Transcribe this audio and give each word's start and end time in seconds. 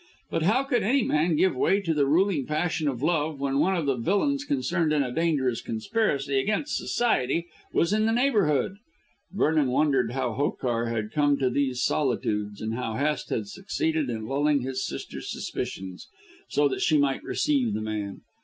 But 0.31 0.41
how 0.41 0.63
could 0.63 0.81
any 0.81 1.03
man 1.03 1.35
give 1.35 1.55
way 1.55 1.79
to 1.81 1.93
the 1.93 2.07
ruling 2.07 2.47
passion 2.47 2.87
of 2.87 3.03
love 3.03 3.39
when 3.39 3.59
one 3.59 3.75
of 3.75 3.85
the 3.85 3.93
villains 3.97 4.43
concerned 4.45 4.91
in 4.91 5.03
a 5.03 5.11
dangerous 5.11 5.61
conspiracy 5.61 6.39
against 6.39 6.75
society 6.75 7.45
was 7.71 7.93
in 7.93 8.07
the 8.07 8.11
neighbourhood? 8.11 8.77
Vernon 9.31 9.69
wondered 9.69 10.13
how 10.13 10.33
Hokar 10.33 10.87
had 10.87 11.11
come 11.11 11.37
to 11.37 11.51
these 11.51 11.83
solitudes 11.83 12.61
and 12.61 12.73
how 12.73 12.93
Hest 12.95 13.29
had 13.29 13.45
succeeded 13.47 14.09
in 14.09 14.25
lulling 14.25 14.61
his 14.61 14.83
sister's 14.83 15.29
suspicions, 15.31 16.07
so 16.49 16.67
that 16.67 16.81
she 16.81 16.97
might 16.97 17.21
receive 17.23 17.75
the 17.75 17.81
man. 17.81 18.21